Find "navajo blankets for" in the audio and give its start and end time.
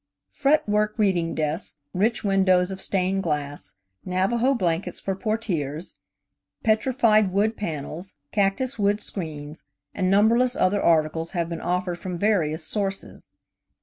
4.03-5.15